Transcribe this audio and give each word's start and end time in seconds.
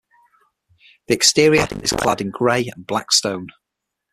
The 1.05 1.13
exterior 1.13 1.67
is 1.83 1.91
clad 1.91 2.21
in 2.21 2.31
grey 2.31 2.65
and 2.75 2.87
black 2.87 3.11
stone. 3.11 3.49